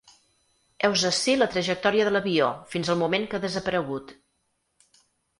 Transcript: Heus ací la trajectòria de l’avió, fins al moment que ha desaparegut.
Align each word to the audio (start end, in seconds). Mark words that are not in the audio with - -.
Heus 0.87 1.01
ací 1.09 1.33
la 1.41 1.47
trajectòria 1.55 2.07
de 2.07 2.13
l’avió, 2.15 2.47
fins 2.71 2.89
al 2.93 2.97
moment 3.01 3.27
que 3.33 3.37
ha 3.39 3.43
desaparegut. 3.43 4.15